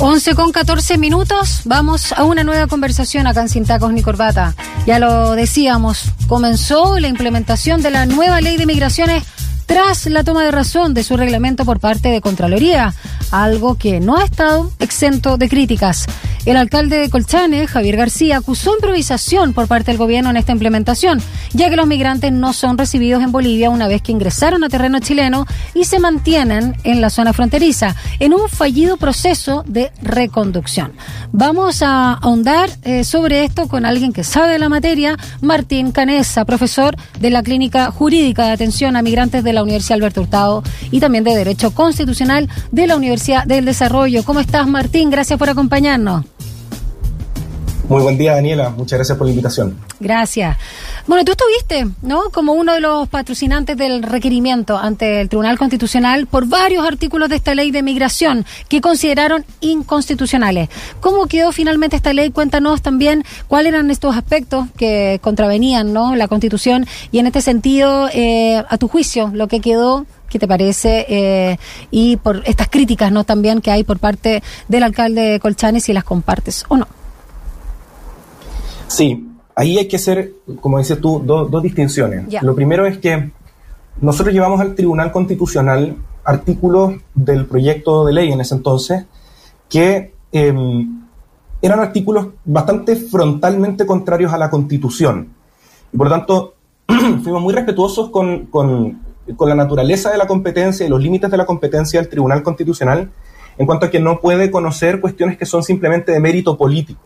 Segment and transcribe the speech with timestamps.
[0.00, 4.54] 11 con 14 minutos, vamos a una nueva conversación acá en Sin Tacos ni Corbata.
[4.86, 9.24] Ya lo decíamos, comenzó la implementación de la nueva ley de migraciones
[9.66, 12.94] tras la toma de razón de su reglamento por parte de Contraloría,
[13.32, 16.06] algo que no ha estado exento de críticas.
[16.48, 21.20] El alcalde de Colchane, Javier García, acusó improvisación por parte del gobierno en esta implementación,
[21.52, 24.98] ya que los migrantes no son recibidos en Bolivia una vez que ingresaron a terreno
[24.98, 25.44] chileno
[25.74, 30.94] y se mantienen en la zona fronteriza, en un fallido proceso de reconducción.
[31.32, 36.46] Vamos a ahondar eh, sobre esto con alguien que sabe de la materia, Martín Canesa,
[36.46, 41.00] profesor de la Clínica Jurídica de Atención a Migrantes de la Universidad Alberto Hurtado y
[41.00, 44.24] también de Derecho Constitucional de la Universidad del Desarrollo.
[44.24, 45.10] ¿Cómo estás, Martín?
[45.10, 46.24] Gracias por acompañarnos.
[47.88, 48.68] Muy buen día, Daniela.
[48.68, 49.78] Muchas gracias por la invitación.
[49.98, 50.58] Gracias.
[51.06, 52.24] Bueno, tú estuviste, ¿no?
[52.30, 57.36] Como uno de los patrocinantes del requerimiento ante el Tribunal Constitucional por varios artículos de
[57.36, 60.68] esta ley de migración que consideraron inconstitucionales.
[61.00, 62.30] ¿Cómo quedó finalmente esta ley?
[62.30, 66.14] Cuéntanos también cuáles eran estos aspectos que contravenían, ¿no?
[66.14, 70.46] La Constitución y en este sentido, eh, a tu juicio, lo que quedó ¿Qué te
[70.46, 71.06] parece?
[71.08, 71.56] Eh,
[71.90, 73.24] y por estas críticas, ¿no?
[73.24, 76.97] También que hay por parte del alcalde de Colchane, si las compartes o no.
[78.88, 82.42] Sí, ahí hay que hacer, como dices tú, dos distinciones.
[82.42, 83.30] Lo primero es que
[84.00, 89.06] nosotros llevamos al Tribunal Constitucional artículos del proyecto de ley en ese entonces
[89.68, 91.02] que em,
[91.62, 95.28] eran artículos bastante frontalmente contrarios a la Constitución.
[95.92, 96.54] Y por lo tanto,
[97.22, 99.00] fuimos muy respetuosos con, con,
[99.36, 103.10] con la naturaleza de la competencia y los límites de la competencia del Tribunal Constitucional
[103.56, 107.00] en cuanto a que no puede conocer cuestiones que son simplemente de mérito político.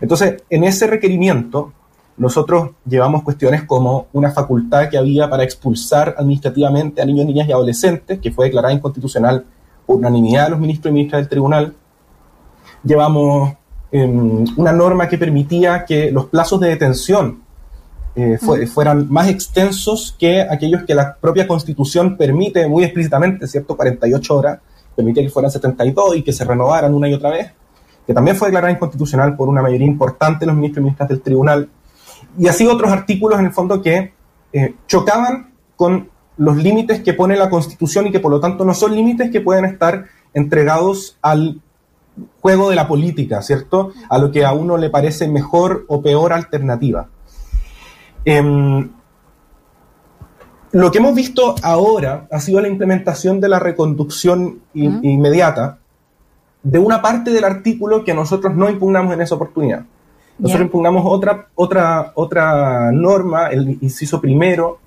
[0.00, 1.72] Entonces, en ese requerimiento,
[2.16, 7.52] nosotros llevamos cuestiones como una facultad que había para expulsar administrativamente a niños, niñas y
[7.52, 9.44] adolescentes, que fue declarada inconstitucional
[9.86, 11.74] por unanimidad de los ministros y ministras del tribunal.
[12.84, 13.54] Llevamos
[13.90, 17.42] em, una norma que permitía que los plazos de detención
[18.14, 23.74] eh, fueran más extensos que aquellos que la propia constitución permite muy explícitamente, ¿cierto?
[23.74, 24.58] 48 horas,
[24.94, 27.52] permitía que fueran 72 y que se renovaran una y otra vez
[28.06, 31.20] que también fue declarada inconstitucional por una mayoría importante de los ministros y ministras del
[31.20, 31.68] tribunal,
[32.38, 34.12] y así otros artículos en el fondo que
[34.52, 38.74] eh, chocaban con los límites que pone la Constitución y que por lo tanto no
[38.74, 41.60] son límites que pueden estar entregados al
[42.40, 43.92] juego de la política, ¿cierto?
[44.08, 47.08] A lo que a uno le parece mejor o peor alternativa.
[48.24, 48.90] Em,
[50.72, 55.78] lo que hemos visto ahora ha sido la implementación de la reconducción inmediata,
[56.62, 59.84] de una parte del artículo que nosotros no impugnamos en esa oportunidad.
[60.38, 64.78] Nosotros impugnamos otra, otra, otra norma, el inciso primero,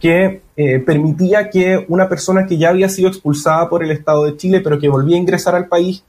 [0.00, 4.36] que eh, permitía que una persona que ya había sido expulsada por el Estado de
[4.36, 6.04] Chile, pero que volvía a ingresar al país,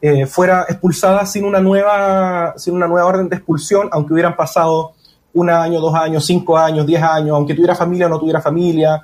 [0.00, 4.92] eh, fuera expulsada sin una, nueva, sin una nueva orden de expulsión, aunque hubieran pasado
[5.32, 9.02] un año, dos años, cinco años, diez años, aunque tuviera familia o no tuviera familia,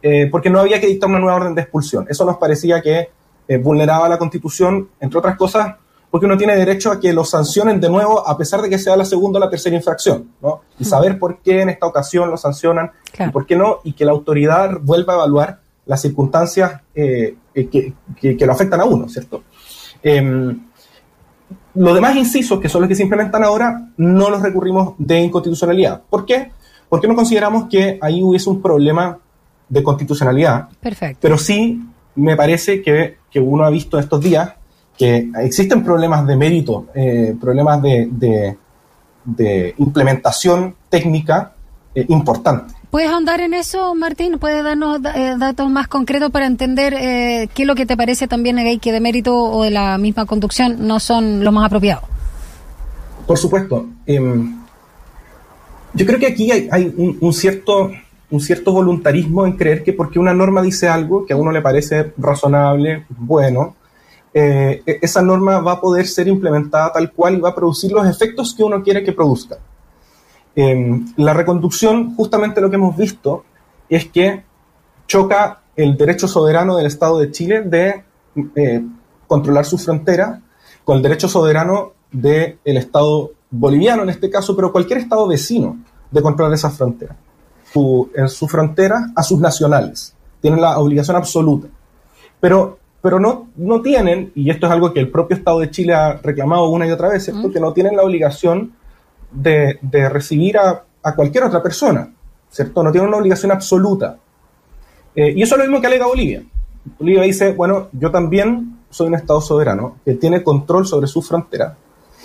[0.00, 2.06] eh, porque no había que dictar una nueva orden de expulsión.
[2.08, 3.10] Eso nos parecía que
[3.48, 5.76] eh, vulneraba la Constitución, entre otras cosas,
[6.10, 8.96] porque uno tiene derecho a que lo sancionen de nuevo, a pesar de que sea
[8.96, 10.60] la segunda o la tercera infracción, ¿no?
[10.78, 14.04] Y saber por qué en esta ocasión lo sancionan y por qué no, y que
[14.04, 19.42] la autoridad vuelva a evaluar las circunstancias eh, que, que, lo afectan a uno, ¿cierto?
[20.02, 20.66] Em,
[21.74, 26.02] los demás incisos, que son los que se implementan ahora, no los recurrimos de inconstitucionalidad.
[26.08, 26.52] ¿Por qué?
[26.88, 29.18] Porque no consideramos que ahí hubiese un problema
[29.68, 30.68] de constitucionalidad.
[30.80, 31.18] Perfecto.
[31.20, 31.82] Pero sí
[32.18, 34.54] me parece que, uno ha visto estos días
[34.96, 38.56] que existen problemas de mérito, eh, problemas de,
[39.78, 41.52] implementación técnica
[41.94, 42.74] eh, importantes.
[42.90, 44.38] ¿Puedes ahondar en eso, Martín?
[44.38, 48.80] ¿Puedes darnos eh, datos más concretos para entender qué es lo que te parece también
[48.80, 52.04] que de mérito o de la misma conducción no son los más apropiados?
[53.26, 53.86] Por supuesto.
[54.06, 54.58] Em,
[55.94, 57.90] yo creo que aquí hay, un, cierto
[58.30, 61.62] un cierto voluntarismo en creer que porque una norma dice algo que a uno le
[61.62, 63.76] parece razonable, bueno,
[64.34, 67.92] eh, e-, esa norma va a poder ser implementada tal cual y va a producir
[67.92, 69.58] los efectos que uno quiere que produzca.
[70.54, 73.44] Em, la reconducción, justamente lo que hemos visto,
[73.88, 74.42] es que
[75.06, 78.02] choca el derecho soberano del Estado de Chile de
[78.56, 78.84] eh,
[79.26, 80.42] controlar su frontera
[80.84, 85.78] con el derecho soberano del Estado boliviano en este caso, pero cualquier Estado vecino
[86.10, 86.70] de controlar esa
[88.14, 90.14] en su frontera a sus nacionales.
[90.40, 91.68] Tienen la obligación absoluta.
[92.40, 95.94] Pero, pero no, no tienen, y esto es algo que el propio Estado de Chile
[95.94, 97.50] ha reclamado una y otra vez, ¿cierto?
[97.50, 98.72] Que no tienen la obligación
[99.30, 99.78] de,
[100.10, 100.84] recibir a,
[101.16, 102.12] cualquier otra persona,
[102.50, 102.82] ¿cierto?
[102.82, 104.18] No tienen una obligación absoluta.
[105.14, 106.42] Eh, y eso es lo mismo que alega Bolivia.
[106.98, 111.76] Bolivia dice, bueno, yo también soy un Estado soberano que tiene control sobre su frontera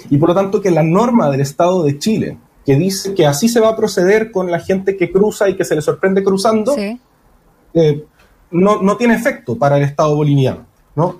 [0.09, 3.49] y por lo tanto que la norma del Estado de Chile, que dice que así
[3.49, 6.75] se va a proceder con la gente que cruza y que se le sorprende cruzando,
[6.77, 8.05] eh,
[8.51, 10.65] no, no, tiene efecto para el Estado boliviano.
[10.95, 11.19] ¿no?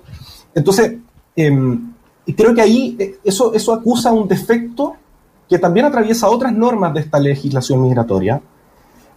[0.54, 0.96] Entonces,
[1.36, 1.92] em,
[2.36, 4.96] creo que ahí eh, eso, eso acusa un defecto
[5.48, 8.40] que también atraviesa otras normas de esta legislación migratoria,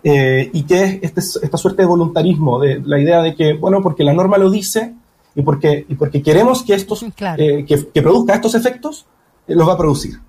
[0.03, 3.81] eh, y que es este, esta suerte de voluntarismo, de la idea de que, bueno,
[3.81, 4.93] porque la norma lo dice
[5.33, 9.05] y porque, y porque queremos que, estos, que, que, produzca estos efectos,
[9.47, 10.19] los va a producir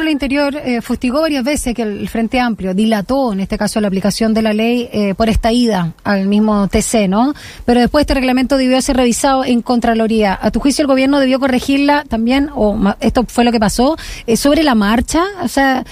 [0.00, 3.88] el Interior eh, fustigó varias veces que el Frente Amplio dilató, en este caso, la
[3.88, 7.34] aplicación de la ley eh, por esta ida al mismo TC, ¿no?
[7.64, 10.38] Pero después este reglamento debió ser revisado en Contraloría.
[10.40, 13.96] ¿A tu juicio el gobierno debió corregirla también, o esto fue lo que pasó,
[14.26, 15.24] eh, sobre la marcha?
[15.42, 15.84] O sea,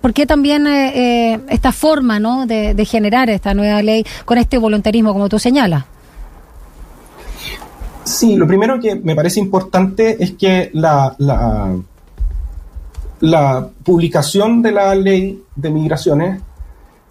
[0.00, 5.28] ¿por qué también esta forma, ¿no?, de, generar esta nueva ley con este voluntarismo, como
[5.28, 5.84] tú señalas?
[8.04, 11.14] Sí, lo primero que me parece importante es que la,
[13.20, 16.42] la publicación de la ley de migraciones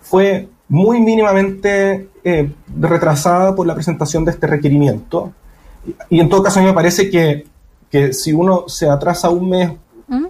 [0.01, 5.31] fue muy mínimamente eh, retrasada por la presentación de este requerimiento.
[6.09, 9.71] Y, en todo caso, a mí me parece que, si uno se atrasa un mes,
[10.07, 10.25] ¿Mm?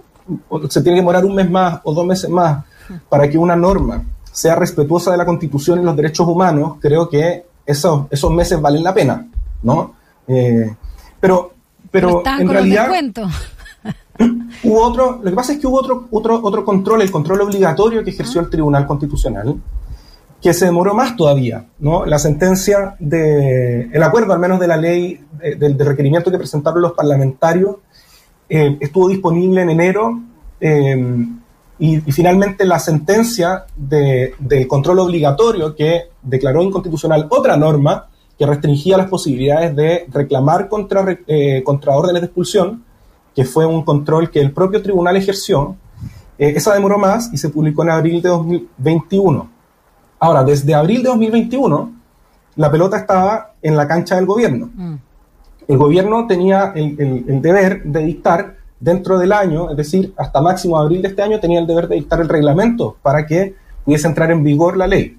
[0.68, 2.64] se tiene que demorar un mes más o dos meses más
[3.08, 7.44] para que una norma sea respetuosa de la Constitución y los derechos humanos, creo que
[7.66, 9.26] esos, esos meses valen la pena,
[9.62, 9.94] ¿no?
[10.26, 10.74] Eh,
[11.20, 11.52] pero,
[11.90, 12.88] pero en realidad...
[14.64, 18.04] hubo otro, lo que pasa es que hubo otro, otro, otro control, el control obligatorio
[18.04, 19.60] que ejerció el Tribunal Constitucional,
[20.40, 22.06] que se demoró más todavía, ¿no?
[22.06, 25.20] La sentencia de, el acuerdo al menos de la ley,
[25.58, 27.76] del requerimiento que presentaron los parlamentarios,
[28.48, 30.20] eh, estuvo disponible en enero
[30.60, 31.26] eh,
[31.78, 38.96] y, finalmente la sentencia de, del control obligatorio que declaró inconstitucional otra norma que restringía
[38.96, 42.84] las posibilidades de reclamar contra, eh, contra órdenes de expulsión,
[43.40, 45.74] que fue un control que el propio tribunal ejerció,
[46.36, 49.48] eh, esa demoró más y se publicó en abril de 2021.
[50.18, 51.90] Ahora, desde abril de 2021,
[52.56, 54.68] la pelota estaba en la cancha del gobierno.
[54.74, 54.94] Mm.
[55.68, 61.00] El gobierno tenía el, deber de dictar dentro del año, es decir, hasta máximo abril
[61.00, 63.54] de este año, tenía el deber de dictar el reglamento para que
[63.86, 65.16] pudiese entrar en vigor la ley.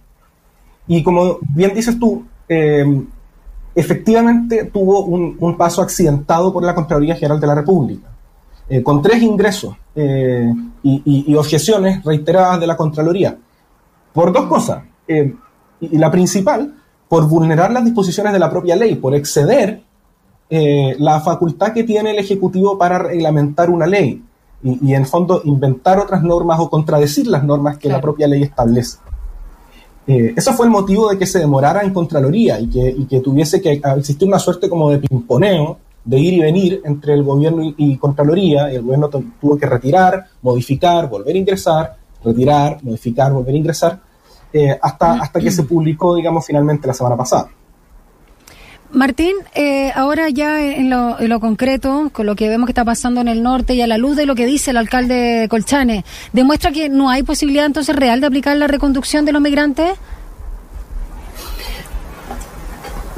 [0.85, 2.85] Y como bien dices tú, eh,
[3.73, 8.10] efectivamente tuvo un, paso accidentado por la Contraloría General de la República,
[8.71, 10.49] eh, con tres ingresos eh,
[10.81, 13.37] y, objeciones reiteradas de la Contraloría,
[14.13, 14.83] por dos cosas.
[15.07, 15.35] Eh,
[15.81, 16.73] y la principal,
[17.09, 19.81] por vulnerar las disposiciones de la propia ley, por exceder
[20.49, 24.21] la facultad que tiene el Ejecutivo para reglamentar una ley
[24.63, 28.99] y, en fondo inventar otras normas o contradecir las normas que la propia ley establece.
[30.07, 33.81] Eh, eso fue el motivo de que se demorara en Contraloría y que, tuviese que
[33.97, 38.71] existir una suerte como de pimponeo, de ir y venir entre el gobierno y, Contraloría,
[38.71, 43.99] y el gobierno tuvo que retirar, modificar, volver a ingresar, retirar, modificar, volver a ingresar,
[44.53, 47.49] eh, hasta, hasta que se publicó, digamos, finalmente la semana pasada.
[48.93, 53.29] Martín, eh, ahora ya en lo, concreto, con lo que vemos que está pasando en
[53.29, 56.89] el norte y a la luz de lo que dice el alcalde Colchane, ¿demuestra que
[56.89, 59.93] no hay posibilidad entonces real de aplicar la reconducción de los migrantes?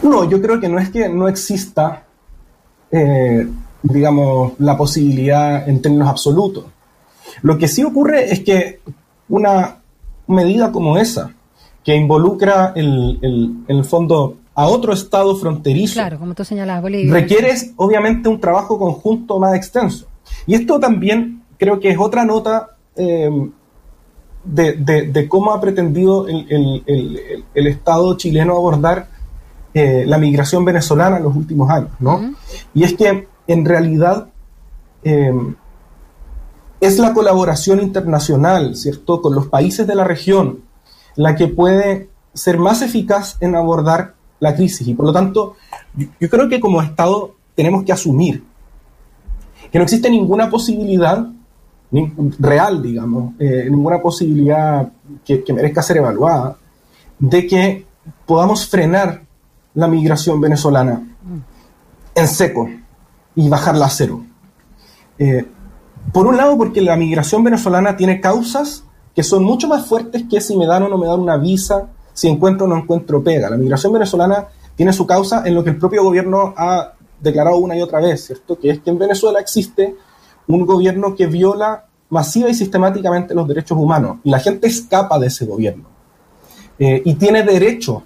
[0.04, 2.04] No, yo creo que no es que no exista,
[2.94, 3.48] eh,
[3.82, 6.66] digamos, la posibilidad en términos absolutos.
[7.42, 8.80] Lo que sí ocurre es que
[9.30, 9.80] una
[10.28, 11.34] medida como esa,
[11.84, 15.96] que involucra el, el, en el fondo a otro estado fronterizo.
[15.96, 17.12] Claro, como tú señalabas, Bolivia.
[17.12, 20.08] Requiere obviamente un trabajo conjunto más extenso.
[20.46, 23.52] Y esto también creo que es otra nota em,
[24.44, 26.84] de, cómo ha pretendido el,
[27.56, 29.08] Estado chileno abordar
[29.74, 32.36] eh, la migración venezolana en los últimos años, ¿no?
[32.74, 34.28] Y es que en realidad
[35.04, 35.56] em,
[36.80, 40.60] es la colaboración internacional, ¿cierto?, con los países de la región
[41.16, 44.88] la que puede ser más eficaz en abordar la crisis.
[44.88, 45.56] Y por lo tanto,
[46.20, 48.44] yo, creo que como Estado tenemos que asumir
[49.72, 51.28] que no existe ninguna posibilidad
[52.40, 54.92] real, digamos, eh, ninguna posibilidad
[55.24, 56.58] que, merezca ser evaluada,
[57.20, 57.86] de que
[58.26, 59.23] podamos frenar
[59.74, 61.02] la migración venezolana
[62.16, 62.70] en seco
[63.36, 64.24] y bajarla a cero.
[65.18, 65.46] Eh,
[66.12, 68.84] por un lado, porque la migración venezolana tiene causas
[69.16, 71.88] que son mucho más fuertes que si me dan o no me dan una visa
[72.14, 73.50] si encuentro o no encuentro pega.
[73.50, 77.76] La migración venezolana tiene su causa en lo que el propio gobierno ha declarado una
[77.76, 78.60] y otra vez, ¿cierto?
[78.60, 79.96] Que es que en Venezuela existe
[80.48, 85.28] un gobierno que viola masiva y sistemáticamente los derechos humanos y la gente escapa de
[85.28, 85.86] ese gobierno
[86.78, 88.04] eh, y tiene derecho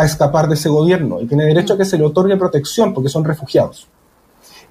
[0.00, 3.08] a escapar de ese gobierno y tiene derecho a que se le otorgue protección porque
[3.08, 3.88] son refugiados.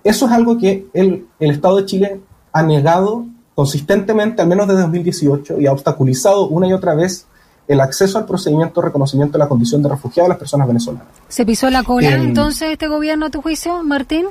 [0.04, 2.22] Eso es algo que el, el Estado de Chile
[2.52, 7.28] ha negado consistentemente, al menos desde 2018, y ha obstaculizado una y otra vez
[7.68, 11.08] el acceso al procedimiento de reconocimiento de la condición de refugiado a las personas venezolanas.
[11.28, 14.26] ¿Se pisó la cola entonces este gobierno a tu juicio, Martín?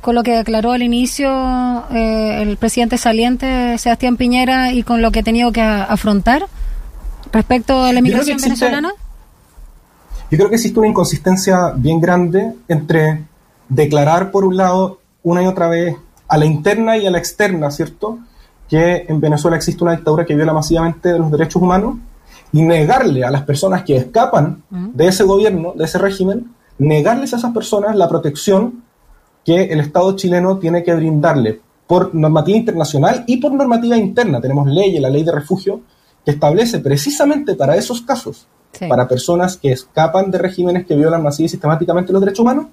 [0.00, 1.30] Con lo que declaró al inicio
[1.92, 6.46] eh, el presidente saliente Sebastián Piñera y con lo que ha tenido que afrontar
[7.32, 8.92] respecto a la emigración venezolana?
[10.32, 13.22] Yo creo que existe una inconsistencia bien grande entre
[13.68, 15.94] declarar, por un lado, una y otra vez
[16.26, 18.18] a la interna y a la externa, ¿cierto?
[18.66, 21.96] Que en Venezuela existe una dictadura que viola masivamente los derechos humanos
[22.50, 27.36] y negarle a las personas que escapan de ese gobierno, de ese régimen, negarles a
[27.36, 28.84] esas personas la protección
[29.44, 34.40] que el Estado chileno tiene que brindarle por normativa internacional y por normativa interna.
[34.40, 35.82] Tenemos leyes, la ley de refugio,
[36.24, 38.48] que establece precisamente para esos casos,
[38.88, 42.66] para personas que escapan de regímenes que violan masiva y sistemáticamente los derechos humanos,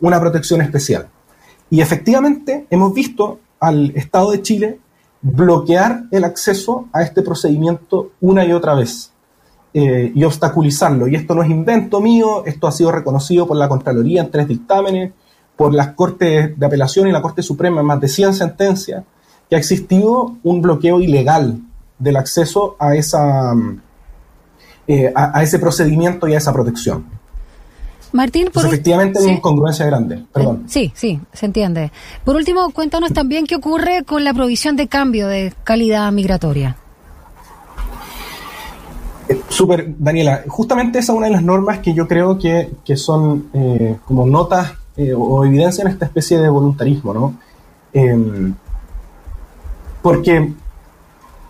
[0.00, 1.08] una protección especial.
[1.70, 4.80] Y efectivamente hemos visto al Estado de Chile
[5.20, 9.12] bloquear el acceso a este procedimiento una y otra vez.
[9.74, 11.08] Eh, y obstaculizarlo.
[11.08, 14.46] Y esto no es invento mío, esto ha sido reconocido por la Contraloría en tres
[14.46, 15.12] dictámenes,
[15.56, 19.02] por las Cortes de Apelación y la Corte Suprema en más de 100 sentencias,
[19.48, 21.58] que ha existido un bloqueo ilegal
[21.98, 23.54] del acceso a, esa,
[24.86, 27.04] eh, a, ese procedimiento y a esa protección.
[28.12, 30.22] Martín, por efectivamente hay una incongruencia grande.
[30.32, 30.64] Perdón.
[30.66, 31.90] Sí, sí, se entiende.
[32.24, 36.76] Por último, cuéntanos también qué ocurre con la provisión de cambio de calidad migratoria.
[39.48, 40.42] Súper, Daniela.
[40.48, 44.74] Justamente esa es una de las normas que yo creo que, son eh, como notas
[44.96, 47.34] eh, o evidencian esta especie de voluntarismo, ¿no?
[47.92, 48.54] Em,
[50.02, 50.52] porque,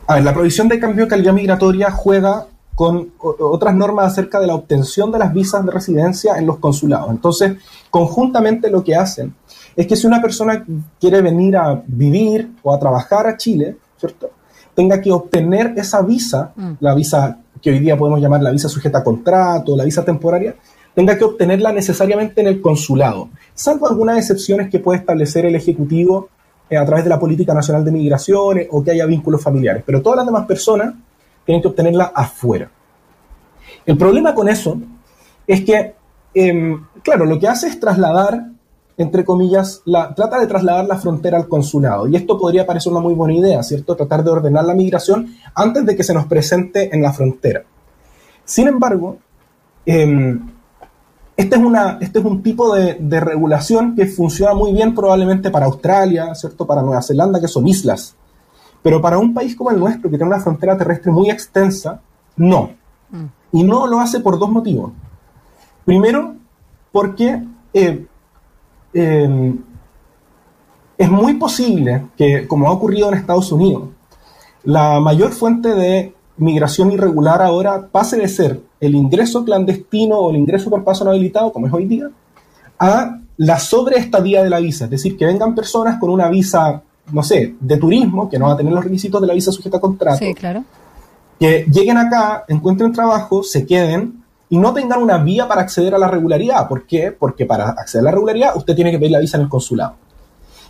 [0.06, 4.46] a ver, la provisión de cambio de calidad migratoria juega con otras normas acerca de
[4.46, 7.10] la obtención de las visas de residencia en los consulados.
[7.10, 7.56] Entonces,
[7.90, 9.34] conjuntamente lo que hacen
[9.76, 10.64] es que si una persona
[10.98, 14.30] quiere venir a vivir o a trabajar a Chile, ¿cierto?
[14.74, 16.72] tenga que obtener esa visa, mm.
[16.80, 20.56] la visa que hoy día podemos llamar la visa sujeta a contrato, la visa temporaria,
[20.94, 26.28] tenga que obtenerla necesariamente en el consulado, salvo algunas excepciones que puede establecer el Ejecutivo
[26.68, 29.82] eh, a través de la Política Nacional de Migraciones o que haya vínculos familiares.
[29.86, 30.94] Pero todas las demás personas
[31.44, 32.70] tienen que obtenerla afuera.
[33.86, 34.78] El problema con eso
[35.46, 35.94] es que,
[36.34, 38.46] em, claro, lo que hace es trasladar,
[38.96, 42.06] entre comillas, la, trata de trasladar la frontera al consulado.
[42.06, 43.96] Y esto podría parecer una muy buena idea, ¿cierto?
[43.96, 47.64] Tratar de ordenar la migración antes de que se nos presente en la frontera.
[48.44, 49.18] Sin embargo,
[49.86, 50.48] em,
[51.36, 55.50] este, es una, este es un tipo de, de, regulación que funciona muy bien probablemente
[55.50, 56.66] para Australia, ¿cierto?
[56.66, 58.14] Para Nueva Zelanda, que son islas.
[58.82, 62.00] Pero para un país como el nuestro, que tiene una frontera terrestre muy extensa,
[62.36, 62.70] no.
[63.10, 63.24] Mm.
[63.52, 64.92] Y no lo hace por dos motivos.
[65.84, 66.34] Primero,
[66.90, 68.06] porque eh,
[68.92, 69.58] em,
[70.98, 73.88] es muy posible que, como ha ocurrido en Estados Unidos,
[74.64, 80.36] la mayor fuente de migración irregular ahora pase de ser el ingreso clandestino o el
[80.36, 82.10] ingreso por paso no habilitado, como es hoy día,
[82.78, 84.84] a la sobreestadía de la visa.
[84.84, 86.82] Es decir, que vengan personas con una visa,
[87.12, 89.76] no sé, de turismo, que no va a tener los requisitos de la visa sujeta
[89.76, 90.18] a contrato.
[90.18, 90.64] Sí, claro
[91.42, 95.98] que lleguen acá, encuentren trabajo, se queden y no tengan una vía para acceder a
[95.98, 96.68] la regularidad.
[96.68, 97.10] ¿Por qué?
[97.10, 99.96] Porque para acceder a la regularidad usted tiene que pedir la visa en el consulado.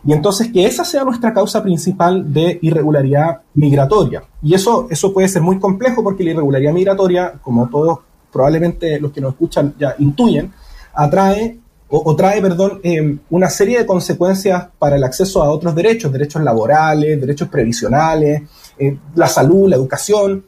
[0.02, 4.22] Y entonces que esa sea nuestra causa principal de irregularidad migratoria.
[4.42, 7.98] Y eso, eso puede ser muy complejo porque la irregularidad migratoria, como todos
[8.32, 10.54] probablemente los que nos escuchan ya intuyen,
[10.94, 11.58] atrae
[11.94, 16.42] o, trae, perdón, em, una serie de consecuencias para el acceso a otros derechos, derechos
[16.42, 18.42] laborales, derechos previsionales,
[18.78, 20.46] eh, la salud, la educación,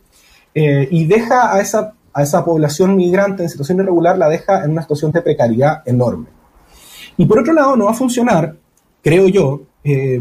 [0.54, 4.70] eh, y deja a esa, a esa población migrante en situación irregular, la deja en
[4.70, 6.28] una situación de precariedad enorme.
[7.18, 8.56] Y por otro lado, no va a funcionar,
[9.02, 10.18] creo yo, eh,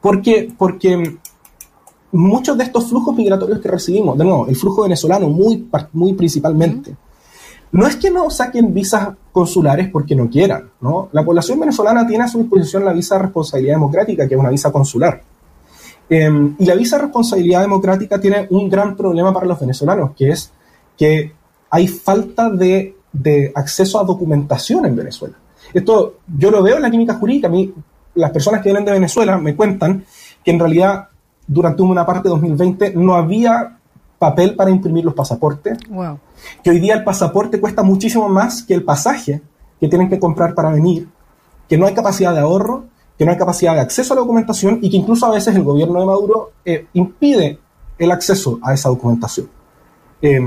[0.00, 1.18] porque, porque
[2.10, 6.96] muchos de estos flujos migratorios que recibimos, de nuevo, el flujo venezolano muy, muy principalmente,
[7.74, 11.08] no es que no saquen visas consulares porque no quieran, ¿no?
[11.10, 14.50] La población venezolana tiene a su disposición la visa de responsabilidad democrática, que es una
[14.50, 15.20] visa consular.
[16.08, 20.30] Em, y la visa de responsabilidad democrática tiene un gran problema para los venezolanos, que
[20.30, 20.52] es
[20.96, 21.32] que
[21.68, 22.94] hay falta de,
[23.56, 25.34] acceso a documentación en Venezuela.
[25.72, 27.48] Esto yo lo veo en la química jurídica.
[27.48, 27.74] A mí,
[28.14, 30.04] las personas que vienen de Venezuela me cuentan
[30.44, 31.08] que en realidad
[31.44, 33.78] durante una parte de 2020 no había
[34.24, 35.78] papel para imprimir los pasaportes.
[36.62, 39.42] Que hoy día el pasaporte cuesta muchísimo más que el pasaje
[39.80, 41.08] que tienen que comprar para venir.
[41.68, 42.84] Que no hay capacidad de ahorro
[43.18, 45.62] que no hay capacidad de acceso a la documentación y que incluso a veces el
[45.62, 47.58] gobierno de Maduro eh, impide
[47.98, 49.48] el acceso a esa documentación.
[50.20, 50.40] Eh,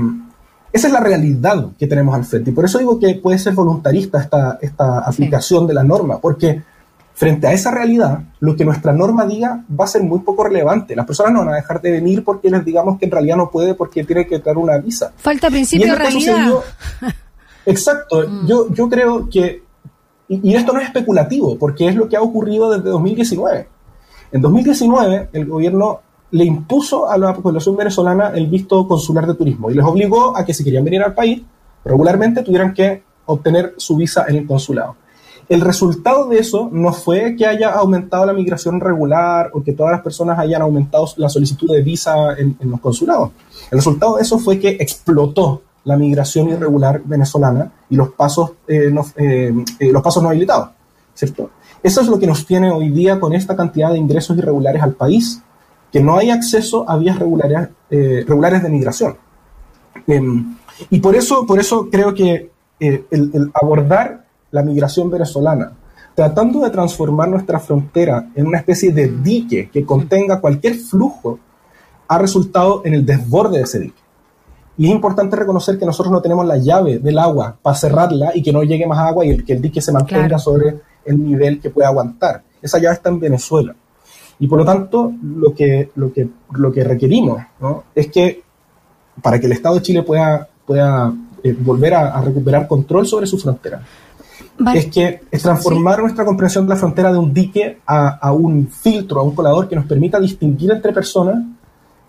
[0.70, 2.50] esa es la realidad que tenemos al frente.
[2.50, 6.62] Y por eso digo que puede ser voluntarista esta, esta aplicación de la norma, porque
[7.18, 10.94] frente a esa realidad, lo que nuestra norma diga va a ser muy poco relevante.
[10.94, 13.50] Las personas no van a dejar de venir porque les digamos que en realidad no
[13.50, 15.12] puede porque tiene que traer una visa.
[15.16, 16.52] Falta principio de realidad.
[17.66, 18.24] Exacto.
[18.24, 18.46] Mm.
[18.46, 19.64] Yo, yo creo que,
[20.28, 23.66] y, y, esto no es especulativo, porque es lo que ha ocurrido desde 2019.
[24.30, 29.72] En 2019, el gobierno le impuso a la población venezolana el visto consular de turismo
[29.72, 31.42] y les obligó a que si querían venir al país,
[31.84, 34.94] regularmente tuvieran que obtener su visa en el consulado.
[35.48, 39.92] El resultado de eso no fue que haya aumentado la migración regular o que todas
[39.92, 43.30] las personas hayan aumentado la solicitud de visa en, los consulados.
[43.70, 48.90] El resultado de eso fue que explotó la migración irregular venezolana y los pasos, eh,
[48.92, 50.68] no, eh, eh, los pasos no habilitados,
[51.14, 51.50] ¿cierto?
[51.82, 54.92] Eso es lo que nos tiene hoy día con esta cantidad de ingresos irregulares al
[54.92, 55.40] país
[55.90, 59.16] que no hay acceso a vías regulares, regulares de migración.
[60.06, 60.56] Em,
[60.90, 65.72] y por eso, por eso creo que el, abordar la migración venezolana,
[66.14, 71.38] tratando de transformar nuestra frontera en una especie de dique que contenga cualquier flujo,
[72.08, 74.02] ha resultado en el desborde de ese dique.
[74.78, 78.42] Y es importante reconocer que nosotros no tenemos la llave del agua para cerrarla y
[78.42, 81.70] que no llegue más agua y que el dique se mantenga sobre el nivel que
[81.70, 82.42] pueda aguantar.
[82.62, 83.74] Esa llave está en Venezuela.
[84.38, 87.42] Y por lo tanto, lo que, lo que, lo que requerimos
[87.94, 88.42] es que
[89.20, 91.12] para que el Estado de Chile pueda, pueda
[91.42, 93.82] eh, volver a, recuperar control sobre su frontera,
[94.74, 99.20] es que es transformar nuestra comprensión de la frontera de un dique a, un filtro,
[99.20, 101.36] a un colador que nos permita distinguir entre personas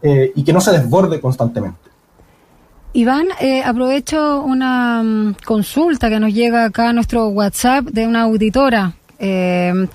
[0.01, 1.89] eh, y que no se desborde constantemente.
[2.93, 8.23] Iván, eh, aprovecho una mm, consulta que nos llega acá a nuestro WhatsApp de una
[8.23, 8.93] auditora.
[9.19, 9.87] Eh,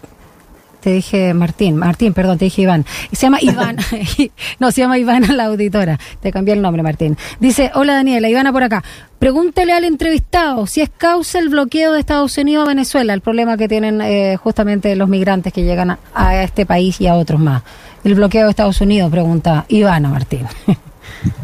[0.84, 2.84] te dije Martín, Martín, perdón, te dije Iván.
[3.10, 3.78] Se llama Iván,
[4.58, 7.16] no, se llama Ivana la auditora, te cambié el nombre, Martín.
[7.40, 8.84] Dice, hola Daniela, Ivana por acá.
[9.18, 13.56] Pregúntele al entrevistado si es causa el bloqueo de Estados Unidos a Venezuela, el problema
[13.56, 17.62] que tienen eh, justamente los migrantes que llegan a, este país y a otros más.
[18.04, 20.46] El bloqueo de Estados Unidos, pregunta Ivana Martín.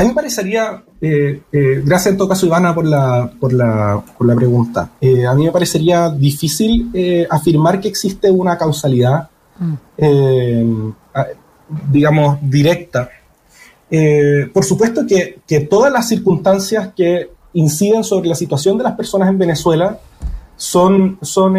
[0.00, 4.02] A mí me parecería, eh, eh, gracias en todo caso Ivana por la, por la,
[4.16, 6.90] por la pregunta, eh, a mí me parecería difícil
[7.28, 10.90] afirmar que existe una causalidad, mm.
[11.92, 13.10] digamos, directa.
[14.54, 19.28] por supuesto que, que, todas las circunstancias que inciden sobre la situación de las personas
[19.28, 19.98] en Venezuela
[20.56, 21.56] son, son,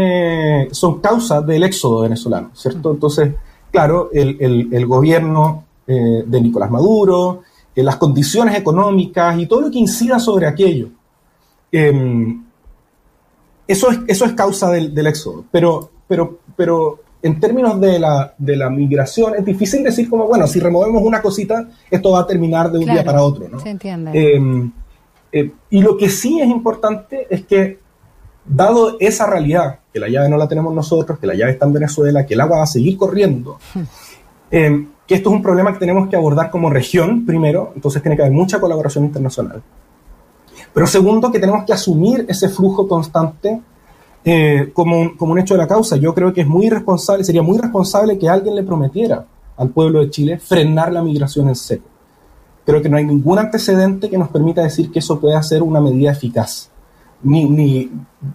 [0.71, 2.89] son causa del éxodo venezolano, ¿cierto?
[2.89, 2.93] Mm.
[2.93, 3.33] Entonces,
[3.71, 7.43] claro, el, el, el gobierno de Nicolás Maduro,
[7.75, 10.89] las condiciones económicas y todo lo que incida sobre aquello.
[11.71, 12.43] Em,
[13.67, 15.45] eso, es, eso es causa del, éxodo.
[15.51, 20.47] Pero, pero, pero en términos de la, de la migración, es difícil decir como, bueno,
[20.47, 23.47] si removemos una cosita, esto va a terminar de un día para otro.
[23.47, 23.59] ¿no?
[23.59, 24.11] Se entiende.
[24.13, 24.71] Em,
[25.31, 27.79] eh, y lo que sí es importante es que,
[28.45, 31.73] dado esa realidad, que la llave no la tenemos nosotros, que la llave está en
[31.73, 33.59] Venezuela, que el agua va a seguir corriendo,
[34.51, 38.15] eh, que esto es un problema que tenemos que abordar como región, primero, entonces tiene
[38.15, 39.63] que haber mucha colaboración internacional.
[40.73, 43.61] Pero segundo, que tenemos que asumir ese flujo constante
[44.23, 45.97] eh, como, un, como un hecho de la causa.
[45.97, 49.25] Yo creo que es muy irresponsable, sería muy irresponsable que alguien le prometiera
[49.57, 51.87] al pueblo de Chile frenar la migración en seco.
[52.65, 55.81] Creo que no hay ningún antecedente que nos permita decir que eso pueda ser una
[55.81, 56.69] medida eficaz.
[57.23, 57.91] Ni, ni,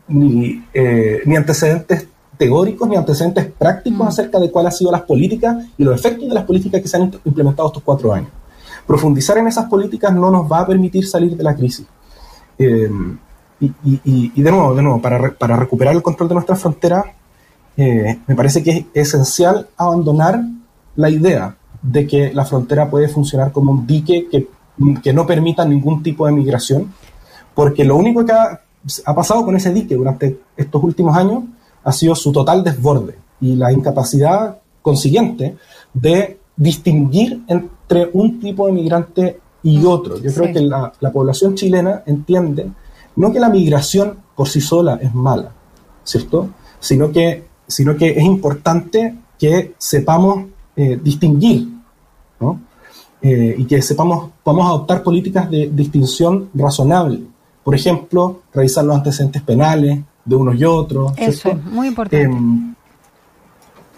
[0.08, 4.08] ni, eh, ni antecedentes teóricos ni antecedentes prácticos mm.
[4.08, 6.96] acerca de cuáles han sido las políticas y los efectos de las políticas que se
[6.96, 8.30] han implementado estos cuatro años.
[8.86, 11.86] Profundizar en esas políticas no nos va a permitir salir de la crisis.
[12.58, 12.90] Eh,
[13.60, 17.04] y, de nuevo, de nuevo para, para, recuperar el control de nuestra frontera,
[17.76, 20.40] eh, me parece que es esencial abandonar
[20.94, 24.48] la idea de que la frontera puede funcionar como un dique que,
[25.02, 26.92] que no permita ningún tipo de migración,
[27.54, 28.60] porque lo único que ha,
[29.06, 31.44] ha pasado con ese dique durante estos últimos años
[31.86, 35.56] ha sido su total desborde y la incapacidad consiguiente
[35.94, 40.18] de distinguir entre un tipo de migrante y otro.
[40.18, 42.70] Yo creo que la, población chilena entiende
[43.14, 45.52] no que la migración por sí sola es mala,
[46.02, 46.50] ¿cierto?
[46.80, 50.44] Sino que, sino que es importante que sepamos
[50.74, 51.68] eh, distinguir,
[52.40, 52.60] ¿no?
[53.22, 57.20] Eh, y que sepamos, podamos adoptar políticas de distinción razonable.
[57.62, 61.12] Por ejemplo, revisar los antecedentes penales, de unos y otros.
[61.16, 62.22] Eso, muy importante.
[62.22, 62.74] Em,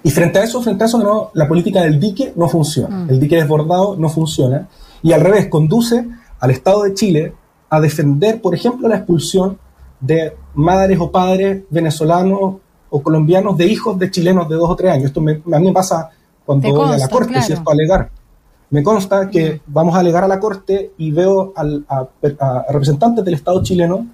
[0.02, 3.04] y frente a eso, frente a eso, no, la política del dique no funciona.
[3.04, 3.10] Mm.
[3.10, 4.68] El dique desbordado no funciona.
[5.02, 6.06] Y al revés, conduce
[6.38, 7.32] al Estado de Chile
[7.70, 9.58] a defender, por ejemplo, la expulsión
[10.00, 12.56] de madres o padres venezolanos
[12.90, 15.06] o colombianos de hijos de chilenos de dos o tres años.
[15.06, 16.10] Esto a mí me pasa
[16.44, 18.10] cuando voy a la corte, es para alegar.
[18.70, 22.08] Me consta que vamos a alegar a la Corte y veo a,
[22.70, 24.06] representantes del Estado chileno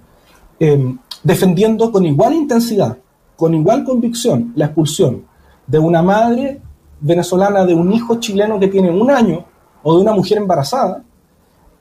[0.59, 2.97] em, defendiendo con igual intensidad,
[3.35, 5.23] con igual convicción, la expulsión
[5.65, 6.61] de una madre
[7.01, 9.43] venezolana de un hijo chileno que tiene un año
[9.81, 11.03] o de una mujer embarazada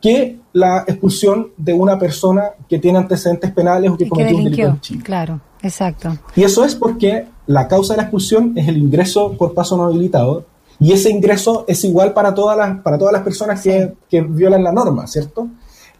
[0.00, 4.66] que la expulsión de una persona que tiene antecedentes penales o que cometió un delito
[4.66, 5.02] en Chile.
[5.02, 6.16] Claro, exacto.
[6.34, 9.84] Y eso es porque la causa de la expulsión es el ingreso por paso no
[9.84, 10.46] habilitado
[10.80, 14.64] y ese ingreso es igual para todas las, para todas las personas que, que violan
[14.64, 15.48] la norma, ¿cierto?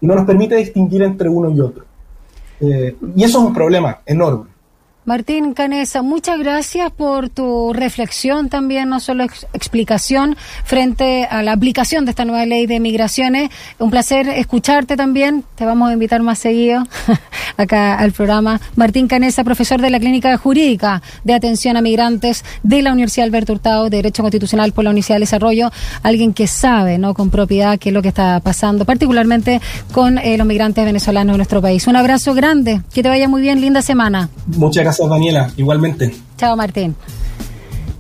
[0.00, 1.85] Y no nos permite distinguir entre uno y otro.
[2.61, 4.54] Eh, y eso es un problema enorme.
[5.07, 12.07] Martín Canesa, muchas gracias por tu reflexión también, no solo explicación frente a la aplicación
[12.07, 13.51] de esta nueva ley de migraciones.
[13.79, 15.45] Un placer escucharte también.
[15.57, 16.85] Te vamos a invitar más seguido
[17.59, 18.62] acá al programa.
[18.77, 23.53] Martín Canesa, profesor de la Clínica Jurídica de Atención a Migrantes de la Universidad Alberto
[23.53, 25.71] Hurtado de Derecho Constitucional por la Universidad de Desarrollo.
[26.03, 27.12] Alguien que sabe, ¿no?
[27.12, 29.61] Con propiedad qué es lo que está pasando, particularmente
[29.93, 31.87] con eh, los migrantes venezolanos en nuestro país.
[31.87, 32.81] Un abrazo grande.
[32.95, 33.61] Que te vaya muy bien.
[33.61, 34.31] Linda semana.
[34.47, 35.11] Muchas gracias.
[35.11, 36.14] Daniela, igualmente.
[36.37, 36.94] Chao, Martín.